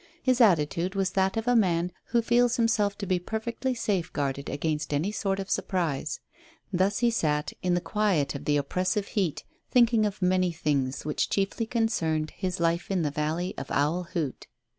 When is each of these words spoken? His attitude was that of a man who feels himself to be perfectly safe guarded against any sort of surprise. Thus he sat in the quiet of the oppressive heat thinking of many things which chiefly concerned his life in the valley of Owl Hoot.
His 0.23 0.41
attitude 0.41 0.95
was 0.95 1.11
that 1.11 1.37
of 1.37 1.47
a 1.47 1.55
man 1.55 1.91
who 2.05 2.23
feels 2.23 2.55
himself 2.55 2.97
to 2.97 3.05
be 3.05 3.19
perfectly 3.19 3.75
safe 3.75 4.11
guarded 4.11 4.49
against 4.49 4.95
any 4.95 5.11
sort 5.11 5.39
of 5.39 5.47
surprise. 5.51 6.19
Thus 6.73 6.97
he 7.05 7.11
sat 7.11 7.53
in 7.61 7.75
the 7.75 7.81
quiet 7.81 8.33
of 8.33 8.45
the 8.45 8.57
oppressive 8.57 9.09
heat 9.09 9.43
thinking 9.69 10.07
of 10.07 10.19
many 10.19 10.51
things 10.51 11.05
which 11.05 11.29
chiefly 11.29 11.67
concerned 11.67 12.31
his 12.31 12.59
life 12.59 12.89
in 12.89 13.03
the 13.03 13.11
valley 13.11 13.53
of 13.59 13.69
Owl 13.69 14.05
Hoot. 14.13 14.47